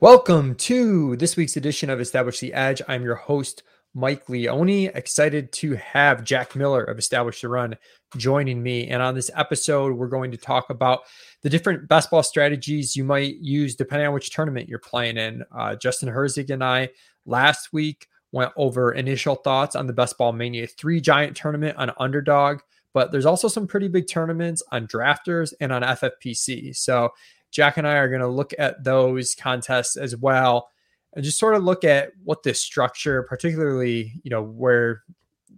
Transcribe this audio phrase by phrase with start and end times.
[0.00, 2.80] Welcome to this week's edition of Establish the Edge.
[2.86, 4.92] I'm your host, Mike Leone.
[4.94, 7.76] Excited to have Jack Miller of Establish the Run
[8.16, 8.86] joining me.
[8.86, 11.00] And on this episode, we're going to talk about
[11.42, 15.42] the different best ball strategies you might use depending on which tournament you're playing in.
[15.50, 16.90] Uh, Justin Herzig and I
[17.26, 21.90] last week went over initial thoughts on the Best Ball Mania 3 Giant tournament on
[21.98, 22.60] Underdog,
[22.94, 26.76] but there's also some pretty big tournaments on Drafters and on FFPC.
[26.76, 27.10] So
[27.50, 30.68] Jack and I are going to look at those contests as well
[31.14, 35.02] and just sort of look at what this structure, particularly, you know, where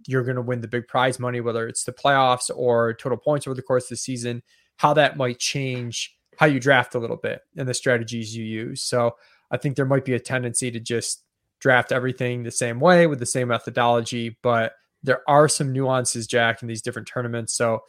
[0.07, 3.45] you're going to win the big prize money, whether it's the playoffs or total points
[3.45, 4.41] over the course of the season,
[4.77, 8.81] how that might change how you draft a little bit and the strategies you use.
[8.81, 9.15] So
[9.51, 11.23] I think there might be a tendency to just
[11.59, 16.61] draft everything the same way with the same methodology, but there are some nuances, Jack,
[16.61, 17.53] in these different tournaments.
[17.53, 17.81] So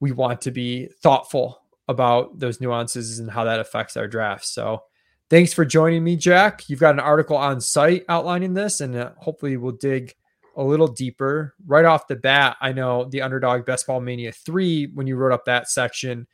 [0.00, 4.50] we want to be thoughtful about those nuances and how that affects our drafts.
[4.50, 4.82] So
[5.30, 6.68] thanks for joining me, Jack.
[6.68, 10.14] You've got an article on site outlining this, and uh, hopefully we'll dig
[10.56, 11.54] a little deeper.
[11.66, 15.32] Right off the bat, I know the underdog Best Ball Mania 3, when you wrote
[15.32, 16.26] up that section,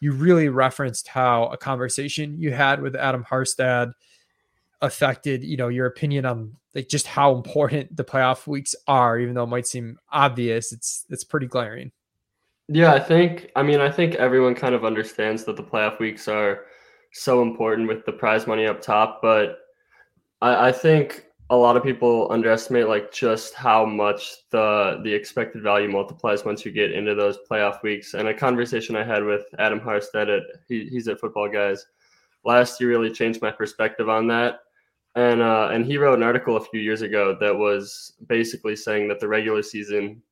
[0.00, 3.92] you really referenced how a conversation you had with Adam Harstad
[4.80, 9.34] affected, you know, your opinion on like just how important the playoff weeks are, even
[9.34, 11.90] though it might seem obvious, it's it's pretty glaring.
[12.68, 16.28] Yeah, I think I mean I think everyone kind of understands that the playoff weeks
[16.28, 16.66] are
[17.12, 19.58] so important with the prize money up top, but
[20.42, 25.62] I, I think a lot of people underestimate like just how much the the expected
[25.62, 28.12] value multiplies once you get into those playoff weeks.
[28.14, 31.80] And a conversation I had with Adam Harstad at he, he's at Footballguys
[32.44, 34.60] last year really changed my perspective on that.
[35.14, 39.08] And uh, and he wrote an article a few years ago that was basically saying
[39.08, 40.22] that the regular season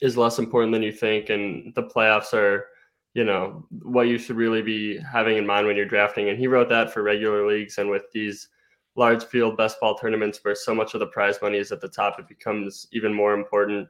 [0.00, 2.66] is less important than you think, and the playoffs are,
[3.14, 6.28] you know, what you should really be having in mind when you're drafting.
[6.28, 8.48] And he wrote that for regular leagues and with these
[8.96, 11.88] large field best ball tournaments where so much of the prize money is at the
[11.88, 13.88] top, it becomes even more important.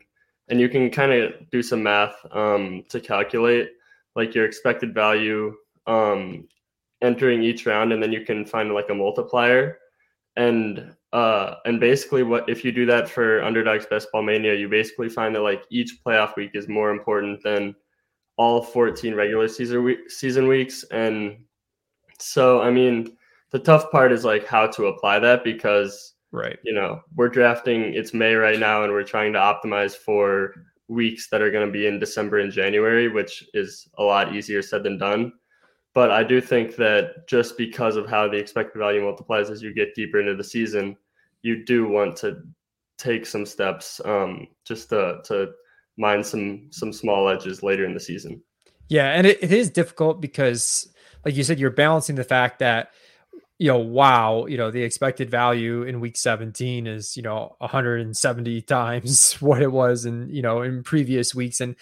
[0.48, 3.70] And you can kind of do some math um, to calculate
[4.14, 5.54] like your expected value
[5.86, 6.48] um,
[7.02, 9.78] entering each round, and then you can find like a multiplier.
[10.36, 14.68] And uh, and basically, what if you do that for Underdog's Best Ball Mania, you
[14.68, 17.74] basically find that like each playoff week is more important than
[18.36, 20.84] all 14 regular season week, season weeks.
[20.90, 21.38] And
[22.18, 23.16] so, I mean,
[23.50, 27.94] the tough part is like how to apply that because right, you know, we're drafting.
[27.94, 30.54] It's May right now, and we're trying to optimize for
[30.88, 34.60] weeks that are going to be in December and January, which is a lot easier
[34.60, 35.32] said than done.
[35.94, 39.74] But I do think that just because of how the expected value multiplies as you
[39.74, 40.96] get deeper into the season,
[41.42, 42.42] you do want to
[42.98, 45.50] take some steps um, just to, to
[45.96, 48.42] mine some some small edges later in the season.
[48.88, 50.92] Yeah, and it, it is difficult because,
[51.24, 52.92] like you said, you're balancing the fact that
[53.58, 58.62] you know, wow, you know, the expected value in week 17 is, you know, 170
[58.62, 61.60] times what it was in, you know, in previous weeks.
[61.60, 61.74] And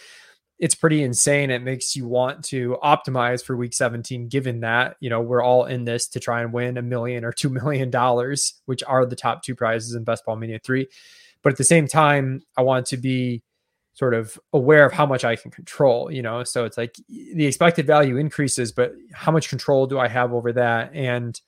[0.59, 1.51] it's pretty insane.
[1.51, 5.67] It makes you want to optimize for week 17, given that, you know, we're all
[5.67, 7.91] in this to try and win a million or $2 million,
[8.65, 10.87] which are the top two prizes in Best Ball Mania 3.
[11.43, 13.43] But at the same time, I want to be
[13.93, 16.45] sort of aware of how much I can control, you know?
[16.45, 20.53] So it's like the expected value increases, but how much control do I have over
[20.53, 20.95] that?
[20.95, 21.39] And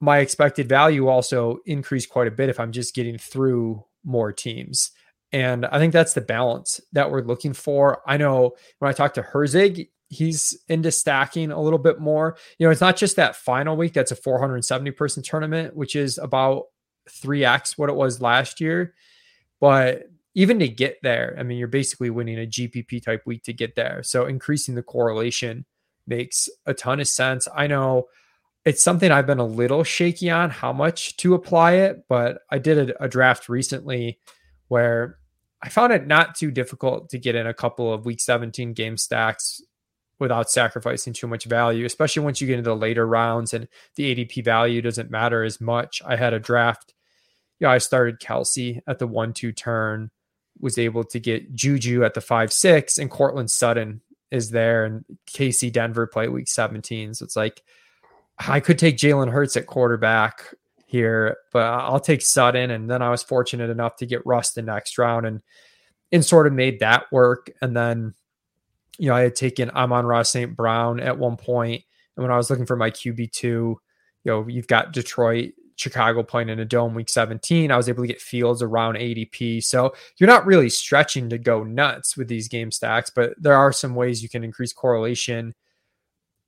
[0.00, 4.90] my expected value also increased quite a bit if I'm just getting through more teams.
[5.32, 8.00] And I think that's the balance that we're looking for.
[8.06, 12.36] I know when I talk to Herzig, he's into stacking a little bit more.
[12.58, 16.18] You know, it's not just that final week, that's a 470 person tournament, which is
[16.18, 16.64] about
[17.08, 18.94] 3x what it was last year.
[19.60, 20.04] But
[20.34, 23.74] even to get there, I mean, you're basically winning a GPP type week to get
[23.74, 24.02] there.
[24.02, 25.64] So increasing the correlation
[26.06, 27.48] makes a ton of sense.
[27.54, 28.06] I know
[28.64, 32.58] it's something I've been a little shaky on how much to apply it, but I
[32.58, 34.18] did a, a draft recently
[34.68, 35.18] where
[35.62, 38.96] I found it not too difficult to get in a couple of week 17 game
[38.96, 39.62] stacks
[40.18, 44.14] without sacrificing too much value, especially once you get into the later rounds and the
[44.14, 46.02] ADP value doesn't matter as much.
[46.06, 46.94] I had a draft.
[47.58, 50.10] Yeah, I started Kelce at the one two turn,
[50.60, 55.04] was able to get Juju at the five six, and Courtland Sutton is there, and
[55.30, 57.14] KC Denver play week 17.
[57.14, 57.62] So it's like
[58.38, 60.54] I could take Jalen Hurts at quarterback
[60.86, 62.70] here, but I'll take Sutton.
[62.70, 65.42] And then I was fortunate enough to get Russ the next round and
[66.12, 67.50] and sort of made that work.
[67.60, 68.14] And then,
[68.98, 70.56] you know, I had taken Amon-Ra St.
[70.56, 71.82] Brown at one point.
[72.16, 73.78] And when I was looking for my QB2, you
[74.24, 77.70] know, you've got Detroit, Chicago playing in a dome week 17.
[77.70, 79.62] I was able to get Fields around ADP.
[79.62, 83.72] So you're not really stretching to go nuts with these game stacks, but there are
[83.72, 85.54] some ways you can increase correlation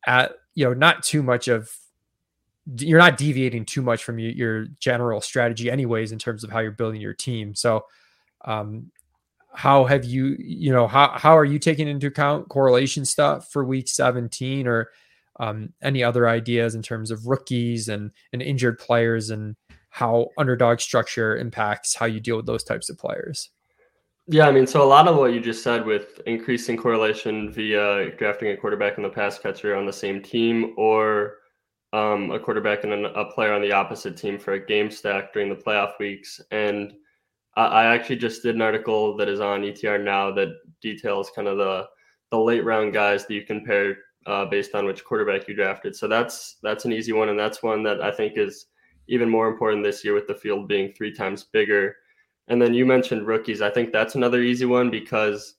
[0.06, 1.70] at, you know, not too much of
[2.76, 6.58] you're not deviating too much from your, your general strategy anyways in terms of how
[6.58, 7.54] you're building your team.
[7.54, 7.86] So
[8.44, 8.90] um,
[9.54, 13.64] how have you you know how how are you taking into account correlation stuff for
[13.64, 14.90] week 17 or
[15.40, 19.56] um, any other ideas in terms of rookies and and injured players and
[19.90, 23.50] how underdog structure impacts how you deal with those types of players
[24.26, 28.10] yeah i mean so a lot of what you just said with increasing correlation via
[28.16, 31.37] drafting a quarterback and the pass catcher on the same team or
[31.92, 35.48] um, a quarterback and a player on the opposite team for a game stack during
[35.48, 36.92] the playoff weeks and
[37.56, 40.48] I I actually just did an article that is on ETR now that
[40.80, 41.86] details kind of the
[42.30, 43.96] the late round guys that you compare
[44.26, 45.96] uh, based on which quarterback you drafted.
[45.96, 48.66] So that's that's an easy one, and that's one that I think is
[49.08, 51.96] even more important this year with the field being three times bigger.
[52.48, 53.62] And then you mentioned rookies.
[53.62, 55.54] I think that's another easy one because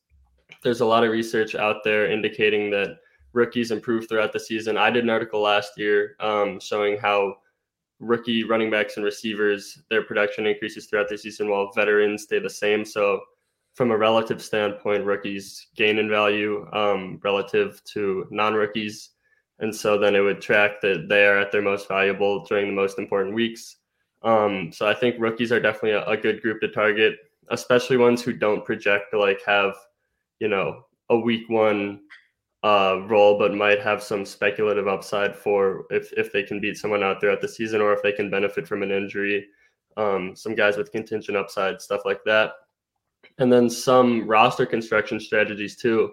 [0.63, 2.97] there's a lot of research out there indicating that
[3.33, 4.77] rookies improve throughout the season.
[4.77, 7.35] I did an article last year um, showing how
[7.99, 12.49] rookie running backs and receivers, their production increases throughout the season while veterans stay the
[12.49, 12.85] same.
[12.85, 13.21] So,
[13.75, 19.11] from a relative standpoint, rookies gain in value um, relative to non rookies.
[19.59, 22.73] And so then it would track that they are at their most valuable during the
[22.73, 23.77] most important weeks.
[24.21, 27.17] Um, so I think rookies are definitely a, a good group to target,
[27.51, 29.75] especially ones who don't project to like have,
[30.39, 32.01] you know, a week one
[32.63, 37.03] uh, role, but might have some speculative upside for if if they can beat someone
[37.03, 39.47] out throughout the season or if they can benefit from an injury.
[39.97, 42.51] Um, some guys with contingent upside, stuff like that,
[43.37, 46.11] and then some roster construction strategies too,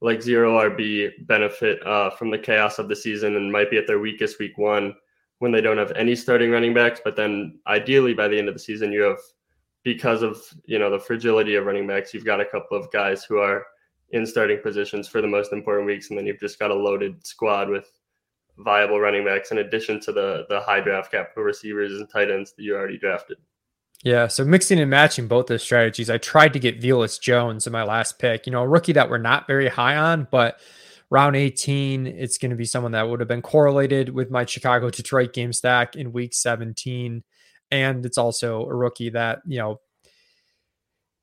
[0.00, 3.86] like zero RB benefit uh, from the chaos of the season and might be at
[3.86, 4.94] their weakest week one
[5.38, 7.00] when they don't have any starting running backs.
[7.04, 9.18] But then ideally by the end of the season, you have
[9.82, 13.24] because of you know the fragility of running backs, you've got a couple of guys
[13.24, 13.64] who are
[14.12, 17.24] in starting positions for the most important weeks, and then you've just got a loaded
[17.26, 17.86] squad with
[18.58, 22.52] viable running backs in addition to the the high draft capital receivers and tight ends
[22.52, 23.38] that you already drafted.
[24.02, 26.08] Yeah, so mixing and matching both those strategies.
[26.08, 28.46] I tried to get Velus Jones in my last pick.
[28.46, 30.58] You know, a rookie that we're not very high on, but
[31.10, 34.88] round 18, it's going to be someone that would have been correlated with my Chicago
[34.88, 37.22] Detroit game stack in week 17.
[37.70, 39.80] And it's also a rookie that, you know,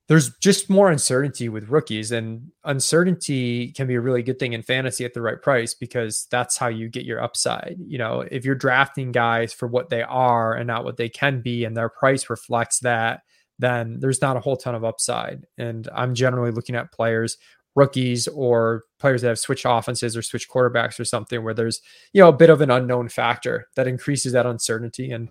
[0.08, 4.62] there's just more uncertainty with rookies and uncertainty can be a really good thing in
[4.62, 7.76] fantasy at the right price because that's how you get your upside.
[7.78, 11.40] You know if you're drafting guys for what they are and not what they can
[11.42, 13.20] be and their price reflects that
[13.60, 15.44] then there's not a whole ton of upside.
[15.58, 17.36] And i'm generally looking at players
[17.78, 21.80] rookies or players that have switched offenses or switched quarterbacks or something where there's
[22.12, 25.10] you know a bit of an unknown factor that increases that uncertainty.
[25.12, 25.28] And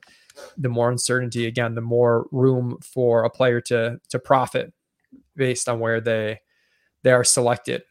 [0.57, 4.73] the more uncertainty again the more room for a player to to profit
[5.35, 6.39] based on where they
[7.03, 7.83] they are selected.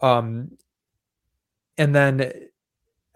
[0.00, 0.56] Um
[1.78, 2.32] and then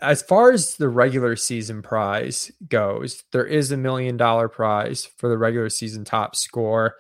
[0.01, 5.29] as far as the regular season prize goes there is a million dollar prize for
[5.29, 6.95] the regular season top score.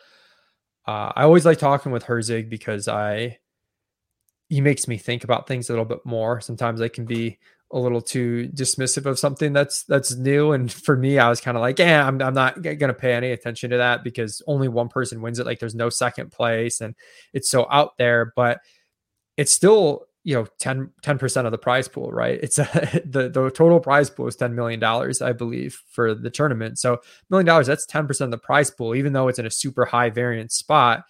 [0.87, 3.37] Uh, i always like talking with herzig because i
[4.49, 6.41] he makes me think about things a little bit more.
[6.41, 7.39] Sometimes i can be
[7.71, 10.53] a little too dismissive of something that's that's new.
[10.53, 13.33] And for me, I was kind of like, yeah, I'm, I'm not gonna pay any
[13.33, 15.47] attention to that because only one person wins it.
[15.47, 16.95] Like there's no second place, and
[17.33, 18.33] it's so out there.
[18.35, 18.61] But
[19.37, 22.39] it's still you know 10 percent of the prize pool, right?
[22.43, 22.65] It's a,
[23.05, 26.79] the the total prize pool is ten million dollars, I believe, for the tournament.
[26.79, 29.51] So million dollars, that's ten percent of the prize pool, even though it's in a
[29.51, 31.05] super high variance spot.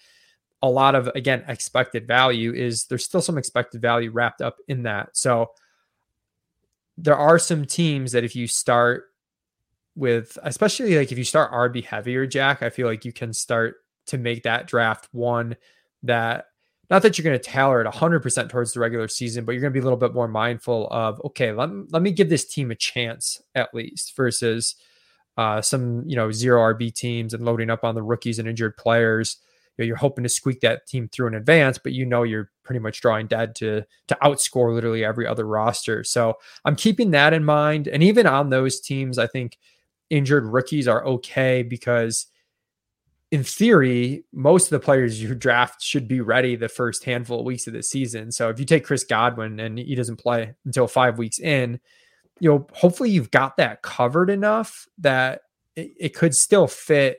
[0.60, 4.82] A lot of again expected value is there's still some expected value wrapped up in
[4.82, 5.16] that.
[5.16, 5.52] So
[6.98, 9.04] there are some teams that if you start
[9.94, 13.76] with, especially like if you start RB heavier, Jack, I feel like you can start
[14.06, 15.56] to make that draft one
[16.02, 16.46] that
[16.90, 19.72] not that you're going to tailor it 100% towards the regular season, but you're going
[19.72, 22.70] to be a little bit more mindful of, okay, let, let me give this team
[22.70, 24.74] a chance at least versus
[25.36, 28.76] uh, some, you know, zero RB teams and loading up on the rookies and injured
[28.76, 29.36] players
[29.78, 32.80] know, you're hoping to squeak that team through in advance, but you know you're pretty
[32.80, 36.04] much drawing dead to to outscore literally every other roster.
[36.04, 37.88] So I'm keeping that in mind.
[37.88, 39.56] And even on those teams, I think
[40.10, 42.26] injured rookies are okay because
[43.30, 47.46] in theory, most of the players you draft should be ready the first handful of
[47.46, 48.32] weeks of the season.
[48.32, 51.78] So if you take Chris Godwin and he doesn't play until five weeks in,
[52.40, 55.42] you know, hopefully you've got that covered enough that
[55.76, 57.18] it, it could still fit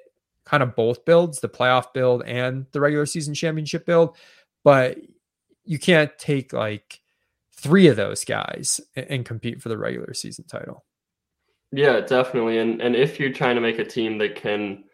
[0.50, 4.18] kind of both builds, the playoff build and the regular season championship build.
[4.64, 4.98] But
[5.64, 7.00] you can't take like
[7.56, 10.84] three of those guys and, and compete for the regular season title.
[11.72, 12.58] Yeah, definitely.
[12.58, 14.86] And and if you're trying to make a team that can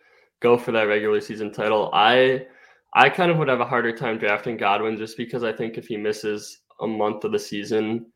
[0.42, 2.48] go for that regular season title, I
[2.94, 5.88] I kind of would have a harder time drafting Godwin just because I think if
[5.88, 8.08] he misses a month of the season,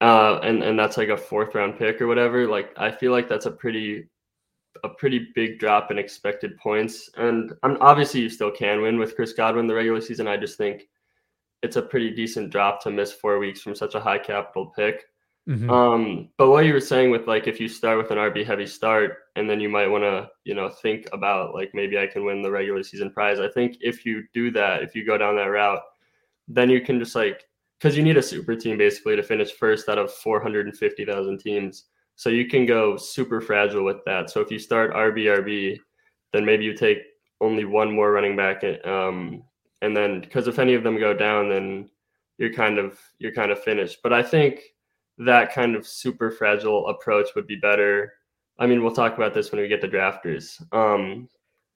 [0.00, 2.48] uh, and and that's like a fourth round pick or whatever.
[2.48, 4.08] Like I feel like that's a pretty
[4.84, 7.10] a pretty big drop in expected points.
[7.16, 10.28] And I'm obviously you still can win with Chris Godwin the regular season.
[10.28, 10.88] I just think
[11.62, 15.04] it's a pretty decent drop to miss four weeks from such a high capital pick.
[15.48, 15.70] Mm-hmm.
[15.70, 18.66] Um, but what you were saying with like if you start with an RB heavy
[18.66, 22.24] start and then you might want to, you know, think about like maybe I can
[22.24, 23.38] win the regular season prize.
[23.38, 25.82] I think if you do that, if you go down that route,
[26.48, 27.44] then you can just like
[27.78, 31.84] because you need a super team basically to finish first out of 450,000 teams.
[32.16, 34.30] So you can go super fragile with that.
[34.30, 35.78] So if you start RBRB,
[36.32, 36.98] then maybe you take
[37.40, 39.42] only one more running back, um,
[39.82, 41.90] and then because if any of them go down, then
[42.38, 43.98] you're kind of you're kind of finished.
[44.02, 44.62] But I think
[45.18, 48.14] that kind of super fragile approach would be better.
[48.58, 50.60] I mean, we'll talk about this when we get to drafters.
[50.72, 51.28] Um,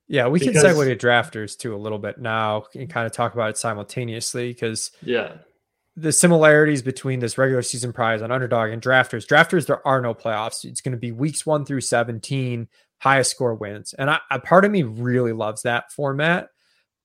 [0.08, 3.12] yeah, we because, can segue to drafters too a little bit now and kind of
[3.12, 5.34] talk about it simultaneously because yeah,
[6.00, 9.26] the similarities between this regular season prize on underdog and drafters.
[9.26, 10.64] Drafters, there are no playoffs.
[10.64, 13.92] It's going to be weeks one through 17, highest score wins.
[13.94, 16.48] And I, a part of me really loves that format,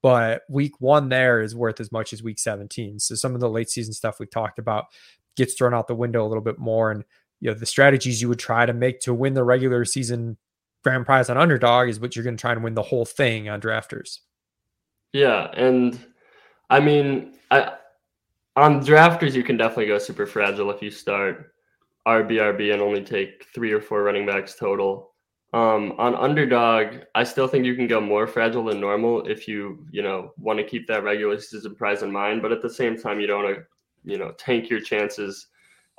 [0.01, 2.99] but week one there is worth as much as week 17.
[2.99, 4.85] So some of the late season stuff we talked about
[5.35, 6.91] gets thrown out the window a little bit more.
[6.91, 7.03] And
[7.41, 10.37] you know, the strategies you would try to make to win the regular season
[10.83, 13.49] grand prize on underdog is what you're going to try and win the whole thing
[13.49, 14.19] on drafters.
[15.11, 15.49] Yeah.
[15.53, 15.99] And
[16.69, 17.73] I mean, I
[18.55, 21.53] on drafters, you can definitely go super fragile if you start
[22.07, 25.11] RBRB and only take three or four running backs total.
[25.53, 29.85] Um, on underdog, I still think you can go more fragile than normal if you,
[29.91, 32.41] you know, want to keep that regular season prize in mind.
[32.41, 33.63] But at the same time, you don't want to,
[34.03, 35.47] you know, tank your chances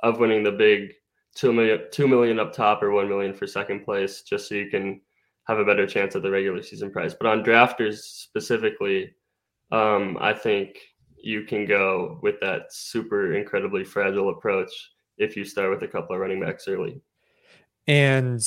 [0.01, 0.93] of winning the big
[1.33, 4.69] two million, two million up top or one million for second place, just so you
[4.69, 5.01] can
[5.47, 7.13] have a better chance at the regular season prize.
[7.13, 9.15] But on drafters specifically,
[9.71, 10.77] um, I think
[11.21, 14.71] you can go with that super incredibly fragile approach
[15.17, 17.01] if you start with a couple of running backs early.
[17.87, 18.45] And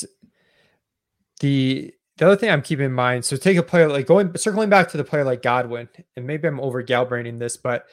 [1.39, 4.69] the the other thing I'm keeping in mind, so take a player like going circling
[4.69, 7.85] back to the player like Godwin, and maybe I'm over galbraining this, but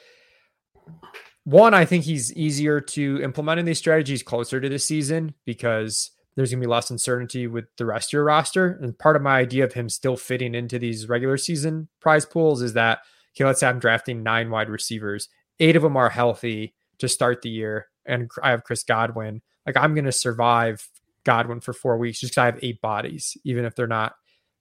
[1.45, 6.11] one, I think he's easier to implement in these strategies closer to the season because
[6.35, 8.77] there's gonna be less uncertainty with the rest of your roster.
[8.81, 12.61] And part of my idea of him still fitting into these regular season prize pools
[12.61, 12.99] is that
[13.35, 17.41] okay, let's say I'm drafting nine wide receivers, eight of them are healthy to start
[17.41, 19.41] the year, and I have Chris Godwin.
[19.65, 20.87] Like I'm going to survive
[21.23, 24.13] Godwin for four weeks just because I have eight bodies, even if they're not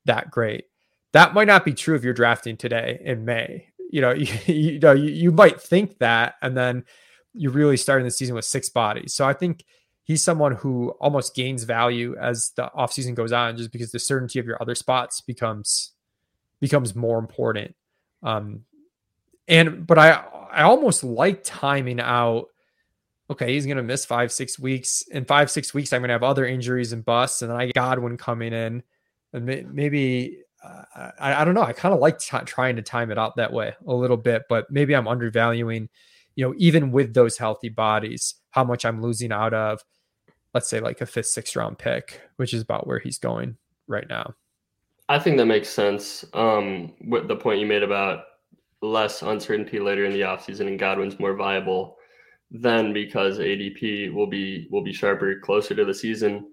[0.05, 0.65] that great.
[1.13, 3.69] That might not be true if you're drafting today in May.
[3.91, 6.85] You know, you, you know, you, you might think that, and then
[7.33, 9.15] you're really starting the season with six bodies.
[9.15, 9.65] So I think
[10.05, 14.39] he's someone who almost gains value as the offseason goes on just because the certainty
[14.39, 15.93] of your other spots becomes
[16.61, 17.77] becomes more important
[18.23, 18.65] um,
[19.47, 20.11] and but I
[20.51, 22.47] I almost like timing out.
[23.31, 25.03] Okay, he's gonna miss five six weeks.
[25.03, 28.17] In five six weeks, I'm gonna have other injuries and busts, and then I Godwin
[28.17, 28.83] coming in,
[29.33, 31.63] and maybe uh, I, I don't know.
[31.63, 34.43] I kind of like t- trying to time it out that way a little bit,
[34.49, 35.89] but maybe I'm undervaluing.
[36.37, 39.81] You know, even with those healthy bodies, how much I'm losing out of,
[40.55, 43.57] let's say like a fifth, sixth round pick, which is about where he's going
[43.89, 44.35] right now.
[45.09, 46.25] I think that makes sense.
[46.35, 48.25] Um, with the point you made about
[48.83, 51.97] less uncertainty later in the offseason and Godwin's more viable
[52.51, 56.51] then because ADP will be will be sharper closer to the season.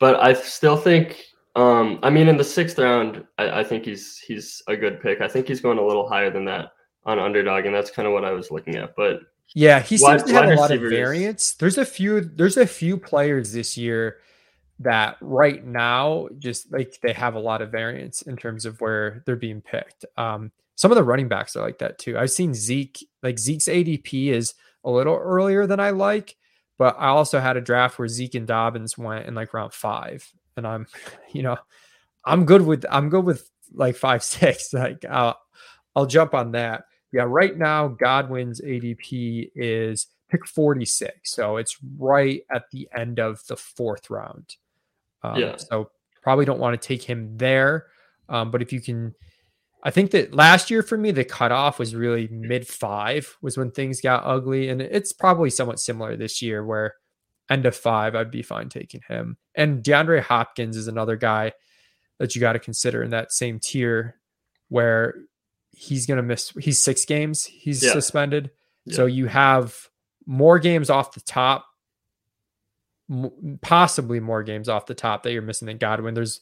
[0.00, 1.24] But I still think
[1.56, 5.20] um, I mean in the sixth round, I, I, think he's he's a good pick.
[5.20, 6.72] I think he's going a little higher than that
[7.04, 8.94] on underdog, and that's kind of what I was looking at.
[8.96, 9.20] But
[9.54, 11.52] yeah, he seems wide, to have a lot of variance.
[11.54, 14.18] There's a few there's a few players this year
[14.80, 19.22] that right now just like they have a lot of variance in terms of where
[19.26, 20.04] they're being picked.
[20.16, 22.16] Um, some of the running backs are like that too.
[22.16, 24.54] I've seen Zeke, like Zeke's ADP is
[24.84, 26.36] a little earlier than I like,
[26.78, 30.30] but I also had a draft where Zeke and Dobbins went in like round five,
[30.56, 30.86] and I'm,
[31.32, 31.56] you know,
[32.24, 34.72] I'm good with I'm good with like five six.
[34.72, 35.38] Like I'll
[35.96, 36.84] I'll jump on that.
[37.12, 43.44] Yeah, right now Godwin's ADP is pick 46, so it's right at the end of
[43.48, 44.56] the fourth round.
[45.22, 45.56] Um, yeah.
[45.56, 45.90] So
[46.22, 47.86] probably don't want to take him there.
[48.28, 49.14] Um, but if you can,
[49.82, 53.70] I think that last year for me, the cutoff was really mid five was when
[53.70, 54.68] things got ugly.
[54.68, 56.94] And it's probably somewhat similar this year where
[57.50, 59.36] end of five, I'd be fine taking him.
[59.54, 61.52] And DeAndre Hopkins is another guy
[62.18, 64.16] that you got to consider in that same tier
[64.68, 65.14] where
[65.70, 67.92] he's going to miss, he's six games, he's yeah.
[67.92, 68.50] suspended.
[68.84, 68.96] Yeah.
[68.96, 69.88] So you have
[70.26, 71.64] more games off the top
[73.60, 76.14] possibly more games off the top that you're missing than Godwin.
[76.14, 76.40] There's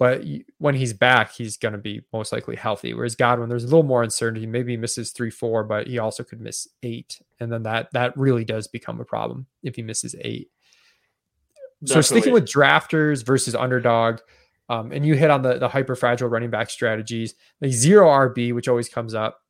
[0.00, 0.24] but
[0.56, 2.94] when he's back, he's going to be most likely healthy.
[2.94, 4.46] Whereas Godwin, there's a little more uncertainty.
[4.46, 8.16] Maybe he misses three, four, but he also could miss eight, and then that that
[8.16, 10.48] really does become a problem if he misses eight.
[11.84, 12.02] Definitely.
[12.02, 14.20] So sticking with drafters versus underdog,
[14.70, 18.54] um, and you hit on the the hyper fragile running back strategies, like zero RB,
[18.54, 19.42] which always comes up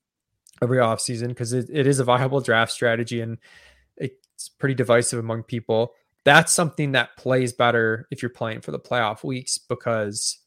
[0.61, 3.39] every offseason because it, it is a viable draft strategy and
[4.41, 8.79] it's pretty divisive among people that's something that plays better if you're playing for the
[8.79, 10.39] playoff weeks because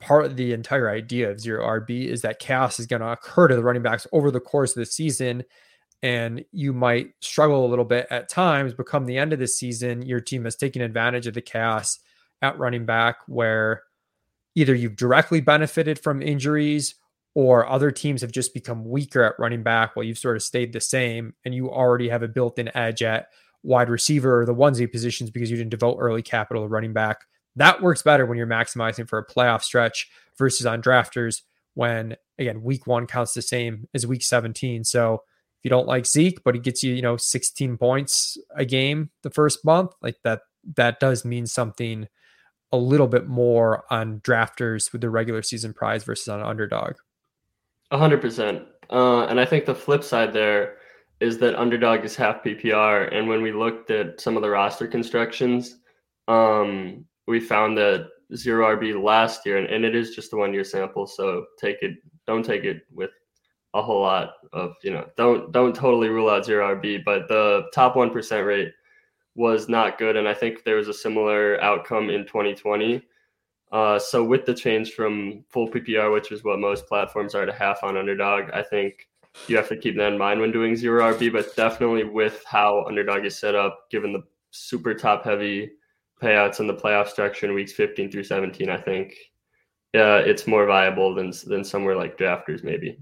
[0.00, 3.48] part of the entire idea of zero RB is that chaos is going to occur
[3.48, 5.44] to the running backs over the course of the season.
[6.02, 9.46] And you might struggle a little bit at times, but come the end of the
[9.46, 11.98] season, your team has taken advantage of the chaos
[12.42, 13.84] at running back where
[14.54, 16.96] either you've directly benefited from injuries
[17.34, 20.72] or other teams have just become weaker at running back while you've sort of stayed
[20.72, 23.28] the same and you already have a built-in edge at
[23.64, 27.22] wide receiver or the onesie positions because you didn't devote early capital to running back.
[27.56, 31.42] That works better when you're maximizing for a playoff stretch versus on drafters
[31.74, 34.84] when again week one counts the same as week 17.
[34.84, 38.64] So if you don't like Zeke, but he gets you, you know, 16 points a
[38.64, 40.42] game the first month, like that
[40.76, 42.06] that does mean something
[42.72, 46.94] a little bit more on drafters with the regular season prize versus on underdog.
[47.92, 48.66] 100%.
[48.90, 50.76] Uh, and I think the flip side there
[51.24, 53.12] is that underdog is half PPR.
[53.14, 55.76] And when we looked at some of the roster constructions,
[56.28, 60.52] um, we found that zero RB last year, and, and it is just a one
[60.52, 61.06] year sample.
[61.06, 61.94] So take it,
[62.26, 63.10] don't take it with
[63.72, 67.64] a whole lot of, you know, don't, don't totally rule out zero RB, but the
[67.72, 68.72] top 1% rate
[69.34, 70.16] was not good.
[70.16, 73.02] And I think there was a similar outcome in 2020.
[73.72, 77.52] Uh, so with the change from full PPR, which is what most platforms are, to
[77.52, 79.08] half on underdog, I think
[79.48, 82.84] you have to keep that in mind when doing zero RB, but definitely with how
[82.86, 85.72] underdog is set up, given the super top heavy
[86.22, 89.14] payouts in the playoff structure in weeks 15 through 17, I think
[89.94, 92.98] uh, it's more viable than than somewhere like drafters maybe.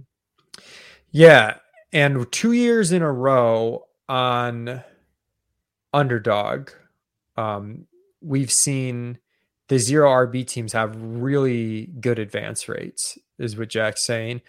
[1.10, 1.56] Yeah,
[1.92, 4.82] and two years in a row on
[5.92, 6.70] underdog,
[7.36, 7.86] um,
[8.20, 9.18] we've seen
[9.68, 14.42] the zero RB teams have really good advance rates, is what Jack's saying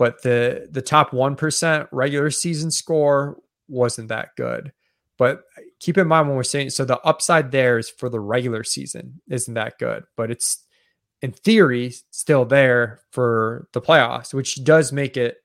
[0.00, 4.72] but the the top 1% regular season score wasn't that good.
[5.18, 5.42] But
[5.78, 9.20] keep in mind when we're saying so the upside there is for the regular season
[9.28, 10.64] isn't that good, but it's
[11.20, 15.36] in theory still there for the playoffs, which does make it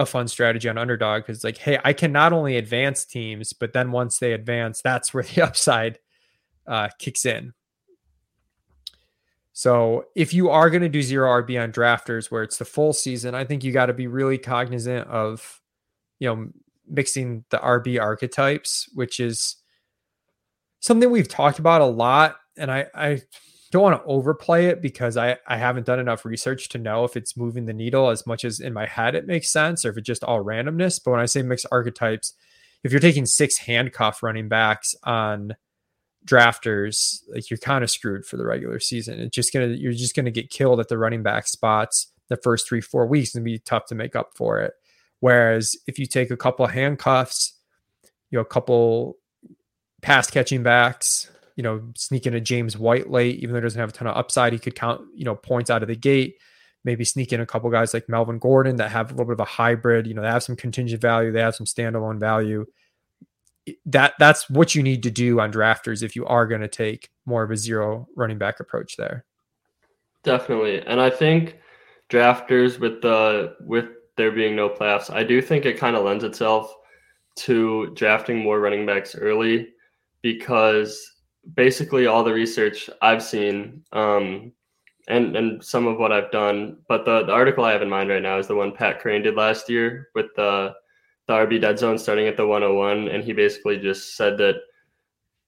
[0.00, 3.74] a fun strategy on underdog because like, hey, I can not only advance teams, but
[3.74, 6.00] then once they advance, that's where the upside
[6.66, 7.54] uh, kicks in.
[9.58, 12.92] So if you are going to do zero RB on drafters where it's the full
[12.92, 15.60] season, I think you got to be really cognizant of,
[16.20, 16.50] you know,
[16.86, 19.56] mixing the RB archetypes, which is
[20.78, 22.36] something we've talked about a lot.
[22.56, 23.22] And I, I
[23.72, 27.16] don't want to overplay it because I, I haven't done enough research to know if
[27.16, 29.96] it's moving the needle as much as in my head it makes sense or if
[29.96, 31.00] it's just all randomness.
[31.04, 32.32] But when I say mix archetypes,
[32.84, 35.56] if you're taking six handcuff running backs on
[36.26, 39.18] drafters, like you're kind of screwed for the regular season.
[39.20, 42.68] It's just gonna you're just gonna get killed at the running back spots the first
[42.68, 44.74] three four weeks and be tough to make up for it.
[45.20, 47.54] Whereas if you take a couple of handcuffs,
[48.30, 49.16] you know, a couple
[50.02, 53.80] pass catching backs, you know, sneak in a James White late, even though he doesn't
[53.80, 56.36] have a ton of upside, he could count, you know, points out of the gate.
[56.84, 59.40] Maybe sneak in a couple guys like Melvin Gordon that have a little bit of
[59.40, 62.64] a hybrid, you know, they have some contingent value, they have some standalone value
[63.86, 67.10] that that's what you need to do on drafters if you are going to take
[67.26, 69.24] more of a zero running back approach there.
[70.24, 70.82] Definitely.
[70.86, 71.58] And I think
[72.10, 76.24] drafters with the with there being no playoffs, I do think it kind of lends
[76.24, 76.74] itself
[77.36, 79.68] to drafting more running backs early
[80.22, 81.14] because
[81.54, 84.52] basically all the research I've seen um,
[85.08, 88.10] and and some of what I've done, but the, the article I have in mind
[88.10, 90.74] right now is the one Pat Kerrane did last year with the
[91.28, 94.56] the RB dead zone starting at the 101, and he basically just said that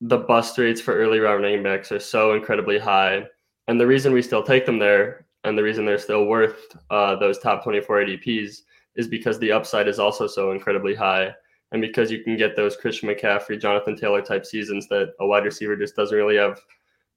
[0.03, 3.25] the bust rates for early round running backs are so incredibly high,
[3.67, 7.17] and the reason we still take them there, and the reason they're still worth uh,
[7.17, 8.59] those top 24 ADPs,
[8.97, 11.35] is because the upside is also so incredibly high,
[11.73, 15.45] and because you can get those Christian McCaffrey, Jonathan Taylor type seasons that a wide
[15.45, 16.61] receiver just doesn't really have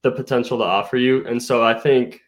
[0.02, 1.26] the potential to offer you.
[1.26, 2.20] And so I think,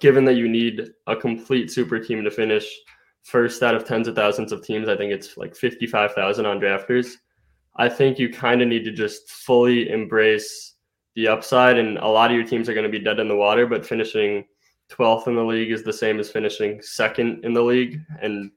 [0.00, 2.66] given that you need a complete super team to finish
[3.22, 4.88] first out of tens of thousands of teams.
[4.88, 7.14] I think it's like 55,000 on drafters.
[7.76, 10.74] I think you kind of need to just fully embrace
[11.14, 11.78] the upside.
[11.78, 13.86] And a lot of your teams are going to be dead in the water, but
[13.86, 14.44] finishing
[14.90, 18.00] 12th in the league is the same as finishing second in the league.
[18.20, 18.50] And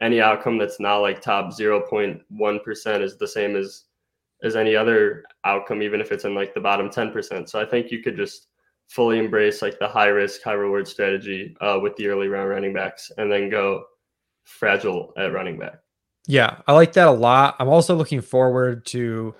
[0.00, 3.84] any outcome that's not like top 0.1% is the same as
[4.42, 7.90] as any other outcome even if it's in like the bottom 10% so i think
[7.90, 8.46] you could just
[8.90, 12.74] fully embrace like the high risk, high reward strategy uh, with the early round running
[12.74, 13.84] backs, and then go
[14.44, 15.80] fragile at running back.
[16.26, 17.56] Yeah, I like that a lot.
[17.58, 19.34] I'm also looking forward to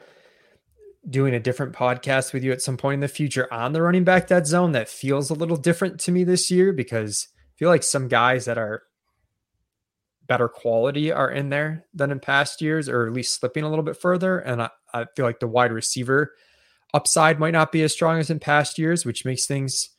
[1.09, 4.05] doing a different podcast with you at some point in the future on the running
[4.05, 7.69] back dead zone that feels a little different to me this year because I feel
[7.69, 8.83] like some guys that are
[10.27, 13.85] better quality are in there than in past years, or at least slipping a little
[13.85, 14.39] bit further.
[14.39, 16.35] And I, I feel like the wide receiver
[16.95, 19.91] upside might not be as strong as in past years, which makes things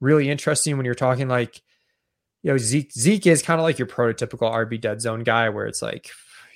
[0.00, 1.62] really interesting when you're talking like,
[2.48, 5.66] you know, Zeke Zeke is kind of like your prototypical RB dead zone guy, where
[5.66, 6.08] it's like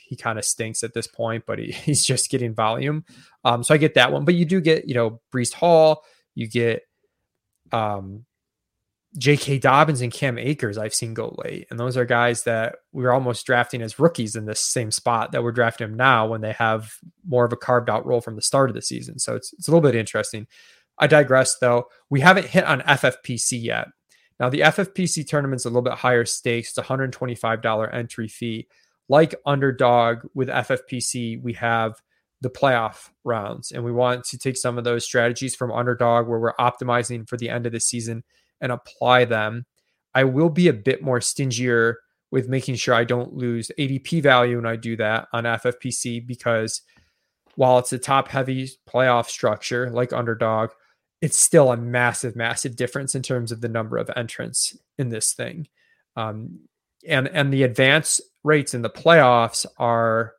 [0.07, 3.05] he kind of stinks at this point, but he, he's just getting volume.
[3.45, 6.03] Um, so I get that one, but you do get, you know, Breece Hall,
[6.35, 6.85] you get
[7.73, 8.25] um,
[9.19, 9.59] J.K.
[9.59, 10.79] Dobbins and Cam Akers.
[10.79, 14.35] I've seen go late, and those are guys that we are almost drafting as rookies
[14.35, 16.91] in this same spot that we're drafting them now when they have
[17.27, 19.19] more of a carved out role from the start of the season.
[19.19, 20.47] So it's it's a little bit interesting.
[20.99, 21.89] I digress, though.
[22.09, 23.89] We haven't hit on FFPC yet.
[24.43, 26.77] Now the FFPC tournament's a little bit higher stakes.
[26.77, 28.67] It's $125 entry fee.
[29.09, 32.03] Like underdog with FFPC, we have
[32.41, 33.71] the playoff rounds.
[33.71, 37.37] And we want to take some of those strategies from underdog where we're optimizing for
[37.37, 38.25] the end of the season
[38.61, 39.65] and apply them.
[40.13, 41.99] I will be a bit more stingier
[42.33, 46.83] with making sure I don't lose ADP value when I do that on FFPC because
[47.55, 50.71] while it's a top heavy playoff structure like underdog,
[51.23, 55.33] it's still a massive, massive difference in terms of the number of entrants in this
[55.33, 55.69] thing.
[56.17, 56.59] Um,
[57.09, 60.35] and and the advance rates in the playoffs are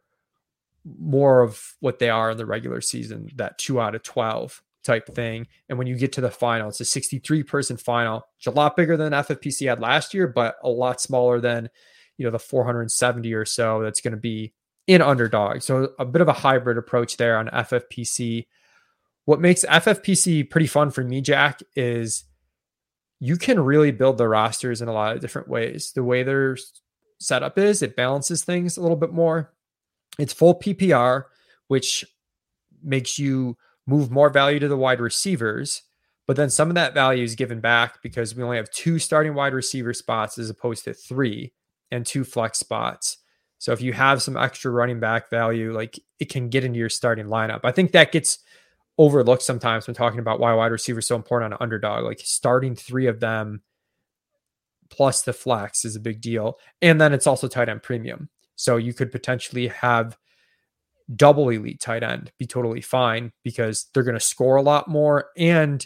[0.99, 5.07] more of what they are in the regular season, that two out of 12 type
[5.15, 5.47] thing.
[5.69, 8.27] And when you get to the final, it's a 63 person final.
[8.37, 11.69] It's a lot bigger than FFPC had last year, but a lot smaller than,
[12.17, 14.53] you know, the 470 or so that's going to be
[14.87, 15.61] in underdog.
[15.61, 18.45] So a bit of a hybrid approach there on FFPC.
[19.25, 22.25] What makes FFPC pretty fun for me, Jack, is
[23.19, 25.93] you can really build the rosters in a lot of different ways.
[25.93, 26.57] The way their
[27.19, 29.53] setup is, it balances things a little bit more.
[30.19, 31.23] It's full PPR,
[31.67, 32.03] which
[32.83, 33.57] makes you
[33.87, 35.83] move more value to the wide receivers.
[36.27, 39.33] But then some of that value is given back because we only have two starting
[39.33, 41.53] wide receiver spots as opposed to three
[41.91, 43.17] and two flex spots.
[43.57, 46.89] So if you have some extra running back value, like it can get into your
[46.89, 47.61] starting lineup.
[47.63, 48.39] I think that gets
[48.97, 52.03] overlooked sometimes when talking about why wide receiver is so important on an underdog.
[52.03, 53.61] Like starting three of them
[54.89, 56.59] plus the flex is a big deal.
[56.81, 58.29] And then it's also tight end premium.
[58.55, 60.17] So you could potentially have
[61.15, 65.29] double elite tight end be totally fine because they're going to score a lot more
[65.37, 65.85] and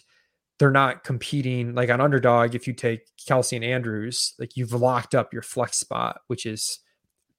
[0.59, 2.55] they're not competing like on underdog.
[2.55, 6.79] If you take Kelce and Andrews, like you've locked up your flex spot, which is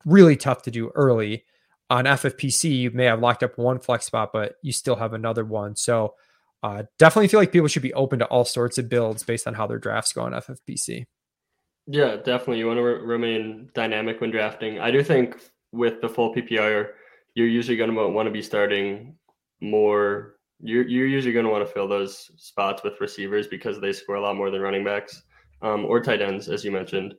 [0.05, 1.45] really tough to do early.
[1.91, 5.45] On FFPC, you may have locked up one flex spot, but you still have another
[5.45, 5.75] one.
[5.75, 6.15] So
[6.63, 9.55] uh, definitely feel like people should be open to all sorts of builds based on
[9.55, 11.07] how their drafts go on FFPC.
[11.87, 12.59] Yeah, definitely.
[12.59, 14.79] You want to re- remain dynamic when drafting.
[14.79, 15.37] I do think
[15.73, 16.91] with the full PPR,
[17.35, 19.15] you're usually going to want to be starting
[19.61, 20.37] more.
[20.61, 24.17] You're, you're usually going to want to fill those spots with receivers because they score
[24.17, 25.23] a lot more than running backs
[25.63, 27.15] um, or tight ends, as you mentioned.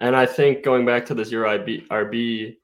[0.00, 2.56] And I think going back to the zero RB, RB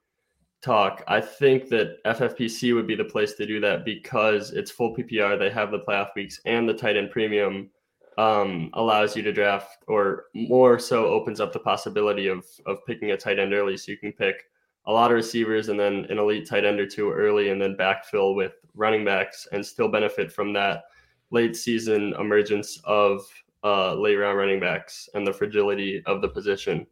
[0.63, 4.95] talk, I think that FFPC would be the place to do that because it's full
[4.95, 5.39] PPR.
[5.39, 7.71] They have the playoff weeks and the tight end premium
[8.19, 13.13] um, allows you to draft, or more so opens up the possibility of of picking
[13.13, 14.45] a tight end early, so you can pick
[14.87, 17.77] a lot of receivers and then an elite tight end or two early, and then
[17.77, 20.85] backfill with running backs and still benefit from that
[21.31, 23.27] late season emergence of
[23.65, 26.87] uh, late round running backs and the fragility of the position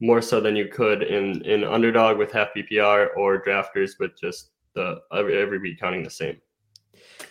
[0.00, 4.50] more so than you could in in underdog with half PPR or drafters with just
[4.74, 6.40] the every, week counting the same.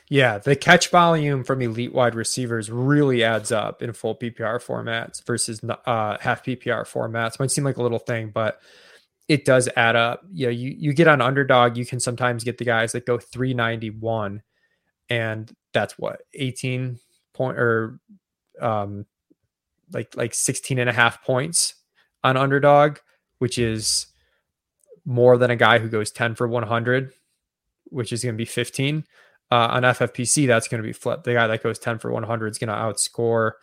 [0.09, 5.25] Yeah, the catch volume from elite wide receivers really adds up in full PPR formats
[5.25, 7.39] versus uh, half PPR formats.
[7.39, 8.59] Might seem like a little thing, but
[9.27, 10.21] it does add up.
[10.31, 13.17] You know, you you get on underdog, you can sometimes get the guys that go
[13.17, 14.41] 391
[15.09, 16.99] and that's what 18
[17.33, 17.99] point or
[18.61, 19.05] um
[19.91, 21.75] like like 16 and a half points
[22.23, 22.97] on underdog,
[23.39, 24.07] which is
[25.05, 27.11] more than a guy who goes 10 for 100,
[27.85, 29.03] which is going to be 15.
[29.51, 31.23] Uh, on FFPC, that's going to be flipped.
[31.23, 33.53] The guy that goes 10 for 100 is going to outscore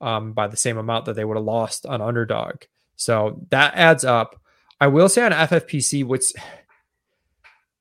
[0.00, 2.62] um, by the same amount that they would have lost on underdog.
[2.96, 4.40] So that adds up.
[4.80, 6.32] I will say on FFPC, what's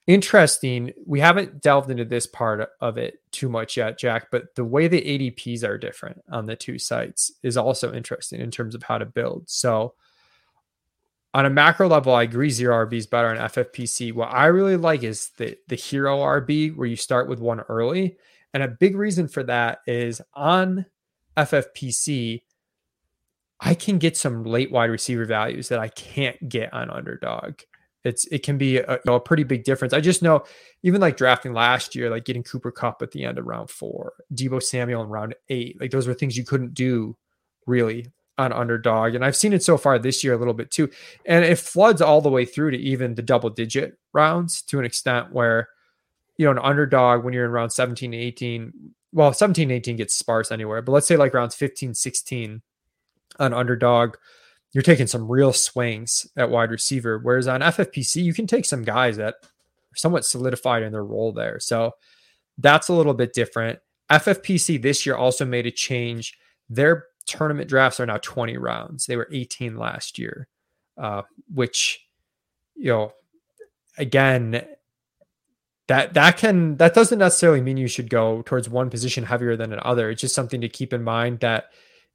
[0.08, 4.66] interesting, we haven't delved into this part of it too much yet, Jack, but the
[4.66, 8.84] way the ADPs are different on the two sites is also interesting in terms of
[8.84, 9.50] how to build.
[9.50, 9.94] So
[11.34, 14.14] on a macro level, I agree zero RB is better on FFPC.
[14.14, 18.18] What I really like is the the hero RB where you start with one early.
[18.54, 20.86] And a big reason for that is on
[21.36, 22.44] FFPC,
[23.60, 27.62] I can get some late wide receiver values that I can't get on underdog.
[28.04, 29.94] It's it can be a, you know, a pretty big difference.
[29.94, 30.44] I just know
[30.84, 34.14] even like drafting last year, like getting Cooper Kupp at the end of round four,
[34.36, 37.18] Deebo Samuel in round eight, like those were things you couldn't do
[37.66, 39.16] really on underdog.
[39.16, 40.90] And I've seen it so far this year a little bit too.
[41.26, 44.86] And it floods all the way through to even the double digit rounds to an
[44.86, 45.70] extent where,
[46.38, 48.74] you know, an underdog when you're in round 17, 18,
[49.12, 52.62] well, 17, 18 gets sparse anywhere, but let's say like rounds 15, 16
[53.40, 54.16] on underdog,
[54.72, 57.20] you're taking some real swings at wide receiver.
[57.20, 61.32] Whereas on FFPC, you can take some guys that are somewhat solidified in their role
[61.32, 61.60] there.
[61.60, 61.92] So
[62.58, 63.80] that's a little bit different.
[64.12, 66.38] FFPC this year also made a change.
[66.70, 69.06] Their tournament drafts are now 20 rounds.
[69.06, 70.48] They were 18 last year,
[70.98, 72.06] uh, which,
[72.76, 73.14] you know,
[73.98, 74.66] again,
[75.88, 79.74] that that can that doesn't necessarily mean you should go towards one position heavier than
[79.74, 80.10] another.
[80.10, 81.66] It's just something to keep in mind that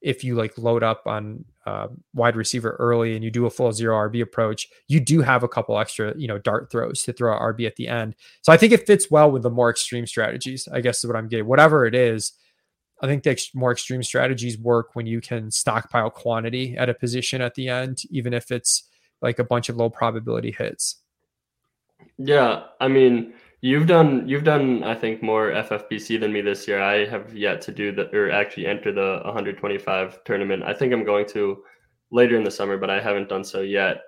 [0.00, 3.72] if you like load up on uh, wide receiver early and you do a full
[3.72, 7.36] zero RB approach, you do have a couple extra, you know, dart throws to throw
[7.36, 8.14] RB at the end.
[8.42, 10.68] So I think it fits well with the more extreme strategies.
[10.72, 11.46] I guess is what I'm getting.
[11.46, 12.32] Whatever it is,
[13.00, 16.94] I think the ex- more extreme strategies work when you can stockpile quantity at a
[16.94, 18.88] position at the end, even if it's
[19.22, 21.02] like a bunch of low probability hits.
[22.16, 26.80] Yeah, I mean, you've done you've done I think more FFPC than me this year.
[26.80, 30.62] I have yet to do the or actually enter the 125 tournament.
[30.64, 31.62] I think I'm going to
[32.10, 34.02] later in the summer, but I haven't done so yet.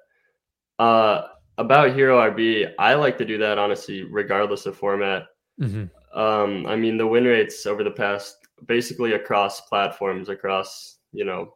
[0.79, 1.23] Uh,
[1.59, 5.25] about Hero RB, I like to do that honestly, regardless of format.
[5.61, 6.19] Mm-hmm.
[6.19, 11.55] Um, I mean, the win rates over the past basically across platforms, across, you know,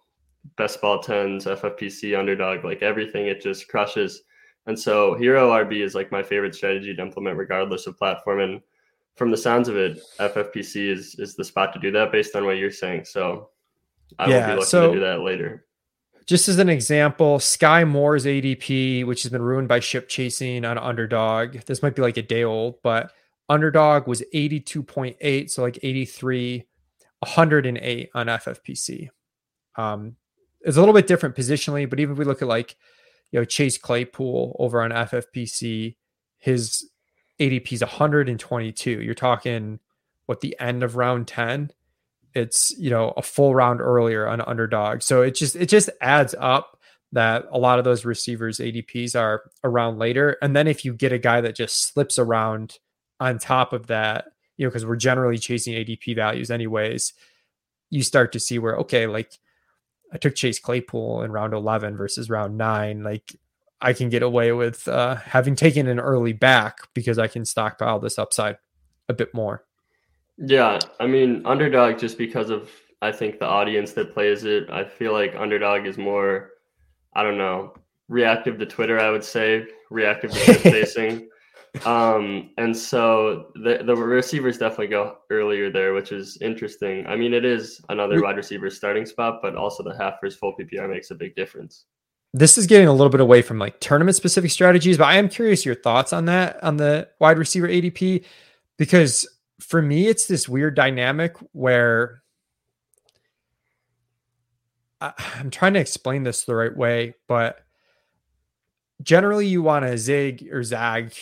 [0.56, 4.22] best ball tens, FFPC, underdog, like everything, it just crushes.
[4.66, 8.40] And so Hero RB is like my favorite strategy to implement regardless of platform.
[8.40, 8.60] And
[9.16, 12.44] from the sounds of it, FFPC is is the spot to do that based on
[12.44, 13.04] what you're saying.
[13.04, 13.50] So
[14.18, 15.66] I yeah, will be looking so, to do that later.
[16.26, 20.78] Just as an example, Skyy Moore's ADP, which has been ruined by ship chasing on
[20.78, 21.58] underdog.
[21.66, 23.12] This might be like a day old, but
[23.50, 26.64] underdog was 82.8, so like 83
[27.24, 29.08] 108 on FFPC.
[29.76, 30.16] Um,
[30.60, 32.76] it's a little bit different positionally, but even if we look at like,
[33.30, 35.96] you know, Chase Claypool over on FFPC,
[36.38, 36.88] his
[37.40, 39.02] ADP is 122.
[39.02, 39.80] You're talking
[40.26, 41.70] what the end of round 10.
[42.34, 45.02] It's, you know, a full round earlier on underdog.
[45.02, 46.78] So it just, it just adds up
[47.12, 50.36] that a lot of those receivers ADPs are around later.
[50.42, 52.78] And then if you get a guy that just slips around
[53.20, 57.12] on top of that, you know, because we're generally chasing ADP values anyways,
[57.90, 59.38] you start to see where, okay, like
[60.12, 63.02] I took Chase Claypool in round 11 versus round nine.
[63.02, 63.36] Like
[63.80, 67.98] I can get away with uh, having taken an early back because I can stockpile
[67.98, 68.58] this upside
[69.08, 69.64] a bit more.
[70.38, 70.78] Yeah.
[71.00, 72.70] I mean, underdog, just because of,
[73.02, 76.50] I think, the audience that plays it, I feel like underdog is more,
[77.14, 77.74] I don't know,
[78.08, 81.28] reactive to Twitter, I would say, reactive to facing.
[81.84, 87.06] Um, and so the the receivers definitely go earlier there, which is interesting.
[87.06, 90.54] I mean, it is another wide receiver starting spot, but also the half versus full
[90.56, 91.86] PPR makes a big difference.
[92.32, 95.28] This is getting a little bit away from like tournament specific strategies, but I am
[95.28, 98.24] curious your thoughts on that on the wide receiver ADP
[98.76, 99.28] because
[99.60, 102.22] for me it's this weird dynamic where
[105.00, 107.60] I, I'm trying to explain this the right way, but
[109.02, 111.14] generally you want to zig or zag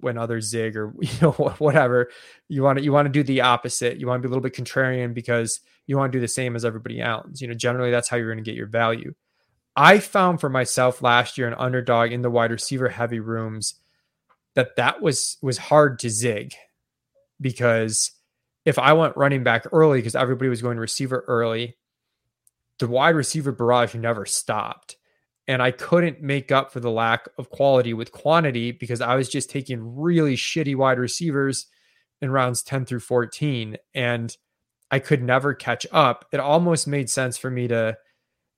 [0.00, 2.10] when others zig or you know whatever.
[2.48, 3.98] You want to you want to do the opposite.
[3.98, 6.56] You want to be a little bit contrarian because you want to do the same
[6.56, 7.40] as everybody else.
[7.40, 9.14] You know generally that's how you're going to get your value.
[9.76, 13.74] I found for myself last year an underdog in the wide receiver heavy rooms
[14.54, 16.54] that that was was hard to zig
[17.40, 18.12] because
[18.64, 21.76] if i went running back early because everybody was going receiver early
[22.78, 24.96] the wide receiver barrage never stopped
[25.50, 29.28] and I couldn't make up for the lack of quality with quantity because I was
[29.28, 31.66] just taking really shitty wide receivers
[32.22, 34.36] in rounds 10 through 14 and
[34.92, 36.24] I could never catch up.
[36.30, 37.98] It almost made sense for me to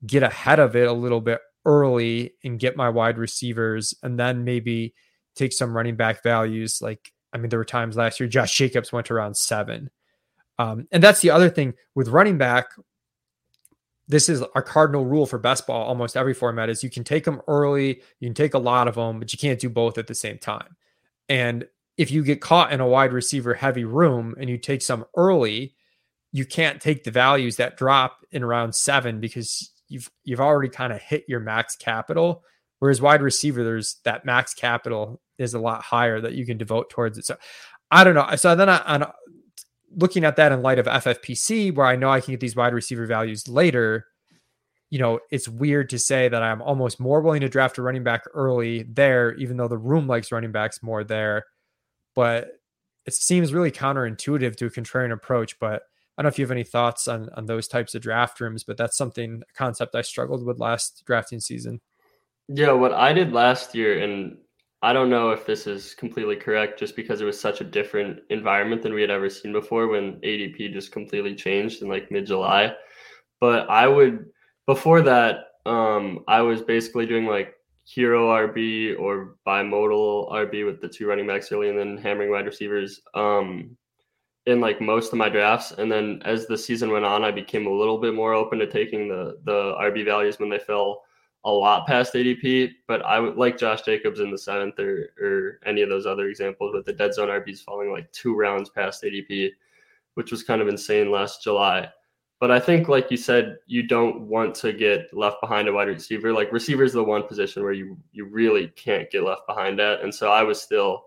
[0.06, 4.44] get ahead of it a little bit early and get my wide receivers and then
[4.44, 4.92] maybe
[5.34, 8.92] take some running back values like I mean there were times last year Josh Jacobs
[8.92, 9.88] went around 7.
[10.58, 12.66] Um, and that's the other thing with running back
[14.08, 17.24] this is our cardinal rule for best ball almost every format is you can take
[17.24, 20.06] them early you can take a lot of them but you can't do both at
[20.06, 20.76] the same time.
[21.28, 25.04] And if you get caught in a wide receiver heavy room and you take some
[25.16, 25.74] early
[26.32, 30.92] you can't take the values that drop in round seven because you've you've already kind
[30.92, 32.42] of hit your max capital.
[32.78, 36.90] Whereas wide receiver there's that max capital is a lot higher that you can devote
[36.90, 37.26] towards it.
[37.26, 37.36] So
[37.90, 38.26] i don't know.
[38.36, 39.12] So then I, on
[39.96, 42.74] looking at that in light of FFPC, where I know I can get these wide
[42.74, 44.06] receiver values later,
[44.90, 48.04] you know, it's weird to say that I'm almost more willing to draft a running
[48.04, 51.46] back early there, even though the room likes running backs more there.
[52.14, 52.48] But
[53.06, 55.58] it seems really counterintuitive to a contrarian approach.
[55.58, 55.82] But
[56.16, 58.64] I don't know if you have any thoughts on on those types of draft rooms,
[58.64, 61.80] but that's something a concept I struggled with last drafting season.
[62.48, 64.36] Yeah, what I did last year, and
[64.82, 68.20] I don't know if this is completely correct, just because it was such a different
[68.30, 72.26] environment than we had ever seen before when ADP just completely changed in like mid
[72.26, 72.74] July.
[73.40, 74.26] But I would
[74.66, 80.88] before that, um, I was basically doing like hero RB or bimodal RB with the
[80.88, 83.76] two running backs early and then hammering wide receivers um,
[84.46, 85.72] in like most of my drafts.
[85.72, 88.66] And then as the season went on, I became a little bit more open to
[88.66, 91.02] taking the the RB values when they fell
[91.44, 92.72] a lot past ADP.
[92.86, 96.28] But I would like Josh Jacobs in the seventh or or any of those other
[96.28, 99.50] examples with the dead zone RBs falling like two rounds past ADP,
[100.14, 101.88] which was kind of insane last July.
[102.40, 105.86] But I think, like you said, you don't want to get left behind a wide
[105.86, 106.32] receiver.
[106.32, 110.00] Like receiver is the one position where you you really can't get left behind at.
[110.00, 111.04] And so I was still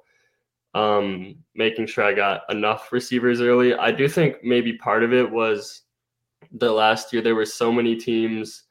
[0.76, 3.74] um, making sure I got enough receivers early.
[3.74, 5.82] I do think maybe part of it was
[6.52, 8.64] the last year there were so many teams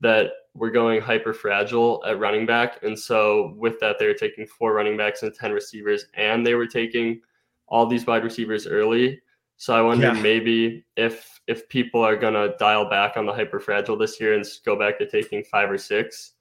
[0.00, 4.46] that were going hyper fragile at running back, and so with that they were taking
[4.46, 7.20] four running backs and ten receivers, and they were taking
[7.68, 9.20] all these wide receivers early.
[9.56, 10.22] So I wonder yeah.
[10.22, 14.44] maybe if if people are gonna dial back on the hyper fragile this year and
[14.64, 16.32] go back to taking five or six,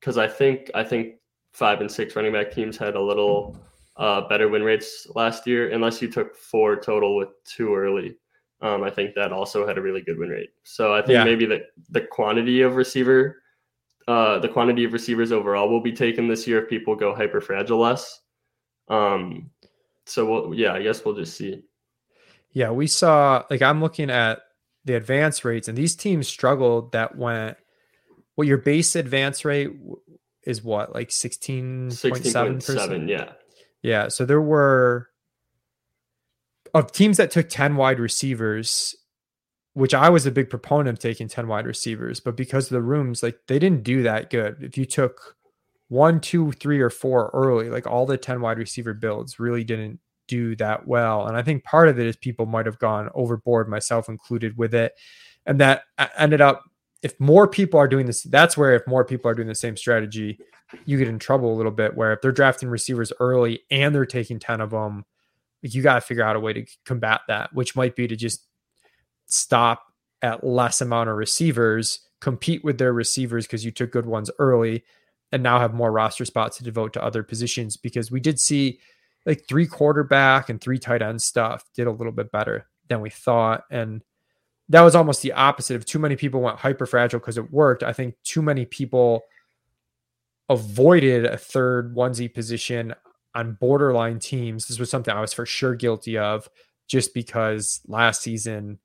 [0.00, 1.16] because I think I think
[1.52, 3.56] five and six running back teams had a little
[3.96, 8.16] uh, better win rates last year, unless you took four total with two early.
[8.62, 10.50] Um, I think that also had a really good win rate.
[10.62, 11.24] So I think yeah.
[11.24, 13.41] maybe the the quantity of receiver,
[14.08, 17.40] uh, the quantity of receivers overall will be taken this year if people go hyper
[17.40, 18.20] fragile less.
[18.88, 19.50] Um,
[20.06, 21.62] so we'll, yeah, I guess we'll just see.
[22.50, 24.40] Yeah, we saw like I'm looking at
[24.84, 27.56] the advance rates, and these teams struggled that went.
[28.36, 29.72] Well, your base advance rate
[30.44, 33.08] is what like 16.7 percent.
[33.08, 33.32] yeah
[33.82, 35.08] yeah so there were
[36.74, 38.96] of teams that took 10 wide receivers
[39.74, 42.82] which i was a big proponent of taking 10 wide receivers but because of the
[42.82, 45.36] rooms like they didn't do that good if you took
[45.88, 50.00] one two three or four early like all the 10 wide receiver builds really didn't
[50.32, 51.26] do that well.
[51.26, 54.74] And I think part of it is people might have gone overboard, myself included, with
[54.74, 54.94] it.
[55.44, 55.82] And that
[56.16, 56.62] ended up,
[57.02, 59.76] if more people are doing this, that's where if more people are doing the same
[59.76, 60.38] strategy,
[60.86, 61.94] you get in trouble a little bit.
[61.96, 65.04] Where if they're drafting receivers early and they're taking 10 of them,
[65.60, 68.46] you got to figure out a way to combat that, which might be to just
[69.32, 69.92] stop
[70.22, 74.84] at less amount of receivers, compete with their receivers because you took good ones early,
[75.32, 77.76] and now have more roster spots to devote to other positions.
[77.76, 78.78] Because we did see
[79.26, 83.10] like three quarterback and three tight end stuff did a little bit better than we
[83.10, 83.64] thought.
[83.70, 84.02] And
[84.68, 87.82] that was almost the opposite of too many people went hyper fragile because it worked.
[87.82, 89.22] I think too many people
[90.48, 92.94] avoided a third onesie position
[93.34, 94.66] on borderline teams.
[94.66, 96.48] This was something I was for sure guilty of
[96.86, 98.78] just because last season,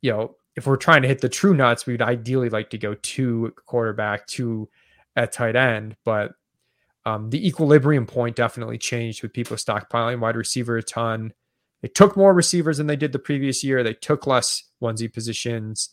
[0.00, 2.94] you know, if we're trying to hit the true nuts, we'd ideally like to go
[2.94, 4.68] two quarterback, two
[5.14, 5.96] at tight end.
[6.04, 6.32] But
[7.06, 11.32] um, the equilibrium point definitely changed with people stockpiling wide receiver a ton.
[11.80, 13.82] They took more receivers than they did the previous year.
[13.82, 15.90] They took less onesie positions.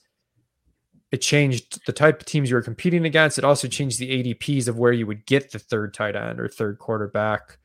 [1.11, 3.37] It changed the type of teams you were competing against.
[3.37, 6.47] It also changed the ADPs of where you would get the third tight end or
[6.47, 7.59] third quarterback.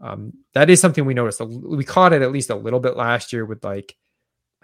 [0.00, 1.40] Um, that is something we noticed.
[1.40, 3.96] We caught it at least a little bit last year with like,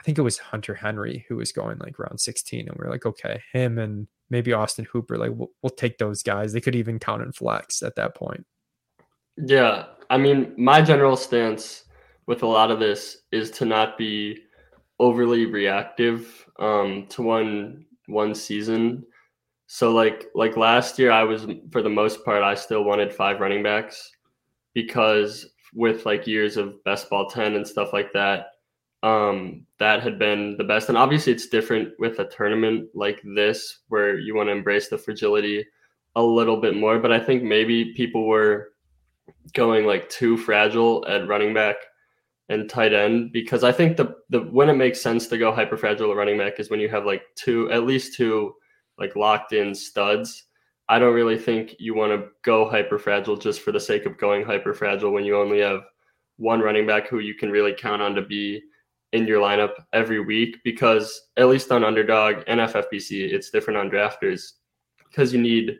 [0.00, 2.90] I think it was Hunter Henry who was going like around 16, and we are
[2.90, 5.18] like, okay, him and maybe Austin Hooper.
[5.18, 6.54] Like we'll, we'll take those guys.
[6.54, 8.46] They could even count in flex at that point.
[9.36, 11.84] Yeah, I mean, my general stance
[12.26, 14.38] with a lot of this is to not be
[14.98, 19.04] overly reactive um, to one one season.
[19.66, 23.38] So like like last year, I was for the most part, I still wanted five
[23.38, 24.10] running backs
[24.72, 28.49] because with like years of best ball ten and stuff like that,
[29.02, 30.88] um, that had been the best.
[30.88, 34.98] And obviously, it's different with a tournament like this where you want to embrace the
[34.98, 35.64] fragility
[36.16, 36.98] a little bit more.
[36.98, 38.72] But I think maybe people were
[39.54, 41.76] going like too fragile at running back
[42.48, 45.76] and tight end because I think the the when it makes sense to go hyper
[45.76, 48.54] fragile at running back is when you have like two at least two
[48.98, 50.44] like locked in studs.
[50.88, 54.18] I don't really think you want to go hyper fragile just for the sake of
[54.18, 55.82] going hyper fragile when you only have
[56.36, 58.60] one running back who you can really count on to be
[59.12, 63.90] in your lineup every week because at least on underdog and FFPC, it's different on
[63.90, 64.52] drafters
[65.08, 65.78] because you need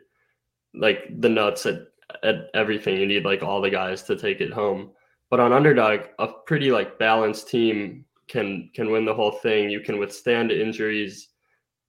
[0.73, 1.83] like the nuts at,
[2.23, 2.97] at everything.
[2.97, 4.91] You need like all the guys to take it home.
[5.29, 9.69] But on underdog, a pretty like balanced team can can win the whole thing.
[9.69, 11.29] You can withstand injuries.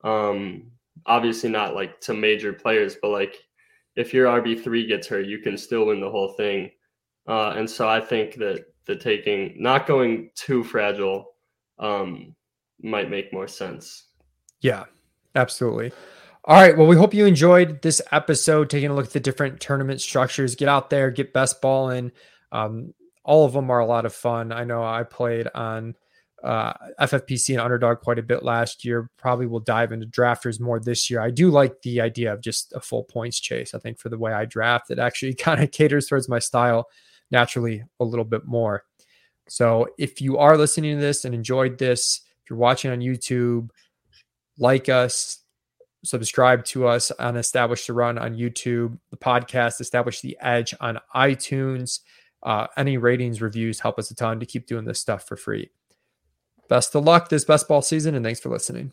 [0.04, 0.70] Um,
[1.06, 3.36] obviously not like to major players, but like
[3.96, 6.70] if your RB three gets hurt, you can still win the whole thing.
[7.26, 11.31] Uh, and so I think that the taking not going too fragile
[11.78, 12.34] um,
[12.82, 14.08] might make more sense.
[14.60, 14.84] Yeah,
[15.34, 15.92] absolutely.
[16.44, 16.76] All right.
[16.76, 20.56] Well, we hope you enjoyed this episode, taking a look at the different tournament structures.
[20.56, 22.10] Get out there, get best ball in.
[22.50, 22.94] Um,
[23.24, 24.50] all of them are a lot of fun.
[24.50, 25.94] I know I played on
[26.42, 29.08] uh, FFPC and Underdog quite a bit last year.
[29.16, 31.20] Probably will dive into drafters more this year.
[31.20, 33.74] I do like the idea of just a full points chase.
[33.74, 36.88] I think for the way I draft, it actually kind of caters towards my style
[37.30, 38.84] naturally a little bit more.
[39.48, 43.70] So if you are listening to this and enjoyed this, if you're watching on YouTube,
[44.58, 45.38] like us,
[46.04, 50.98] subscribe to us on Establish the Run on YouTube, the podcast Establish the Edge on
[51.14, 52.00] iTunes.
[52.42, 55.70] Uh, any ratings, reviews help us a ton to keep doing this stuff for free.
[56.68, 58.92] Best of luck this best ball season, and thanks for listening.